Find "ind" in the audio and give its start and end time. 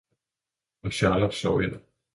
1.63-1.79